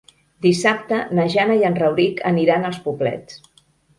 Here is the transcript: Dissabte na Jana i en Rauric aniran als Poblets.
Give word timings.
Dissabte 0.45 1.01
na 1.19 1.25
Jana 1.33 1.57
i 1.59 1.67
en 1.69 1.77
Rauric 1.83 2.25
aniran 2.31 2.67
als 2.71 2.79
Poblets. 2.89 3.37